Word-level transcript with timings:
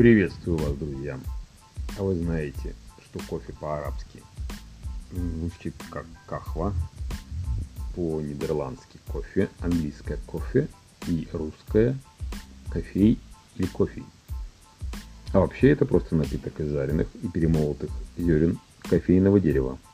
Приветствую 0.00 0.56
вас, 0.56 0.72
друзья! 0.78 1.20
А 1.98 2.02
вы 2.02 2.14
знаете, 2.14 2.74
что 3.04 3.20
кофе 3.28 3.52
по-арабски 3.60 4.22
ну, 5.12 5.20
звучит 5.40 5.74
как 5.90 6.06
кахва, 6.26 6.72
по-нидерландски 7.94 8.98
кофе, 9.08 9.50
английское 9.58 10.16
кофе 10.24 10.68
и 11.06 11.28
русское 11.34 11.98
кофей 12.70 13.18
или 13.56 13.66
кофе. 13.66 14.02
А 15.34 15.40
вообще 15.40 15.68
это 15.68 15.84
просто 15.84 16.16
напиток 16.16 16.58
из 16.60 16.70
жареных 16.70 17.08
и 17.22 17.28
перемолотых 17.28 17.90
зерен 18.16 18.58
кофейного 18.88 19.38
дерева– 19.38 19.78